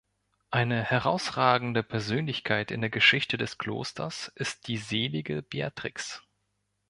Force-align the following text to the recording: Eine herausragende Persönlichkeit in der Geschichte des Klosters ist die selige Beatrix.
Eine 0.49 0.83
herausragende 0.83 1.83
Persönlichkeit 1.83 2.71
in 2.71 2.81
der 2.81 2.89
Geschichte 2.89 3.37
des 3.37 3.59
Klosters 3.59 4.29
ist 4.29 4.65
die 4.67 4.77
selige 4.77 5.43
Beatrix. 5.43 6.23